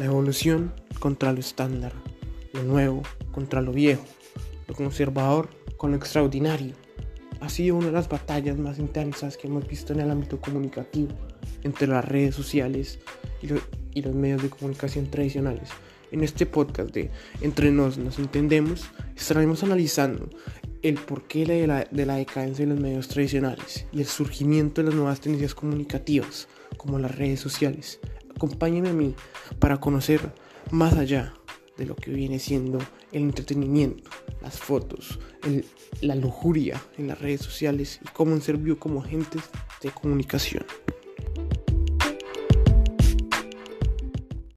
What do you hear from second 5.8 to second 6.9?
lo extraordinario.